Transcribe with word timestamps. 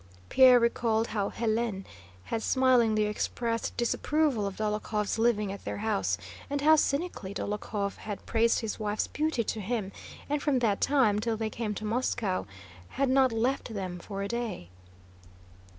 Pierre 0.29 0.59
recalled 0.59 1.09
how 1.09 1.29
Hélène 1.29 1.85
had 2.23 2.41
smilingly 2.41 3.03
expressed 3.03 3.77
disapproval 3.77 4.47
of 4.47 4.55
Dólokhov's 4.55 5.19
living 5.19 5.51
at 5.51 5.63
their 5.63 5.77
house, 5.77 6.17
and 6.49 6.61
how 6.61 6.75
cynically 6.75 7.35
Dólokhov 7.35 7.97
had 7.97 8.25
praised 8.25 8.61
his 8.61 8.79
wife's 8.79 9.05
beauty 9.05 9.43
to 9.43 9.61
him 9.61 9.91
and 10.27 10.41
from 10.41 10.57
that 10.57 10.81
time 10.81 11.19
till 11.19 11.37
they 11.37 11.51
came 11.51 11.75
to 11.75 11.85
Moscow 11.85 12.47
had 12.97 13.09
not 13.11 13.31
left 13.31 13.75
them 13.75 13.99
for 13.99 14.23
a 14.23 14.27
day. 14.27 14.69